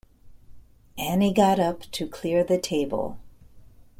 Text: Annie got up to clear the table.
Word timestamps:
Annie 0.97 1.31
got 1.31 1.59
up 1.59 1.81
to 1.91 2.07
clear 2.07 2.43
the 2.43 2.57
table. 2.57 3.19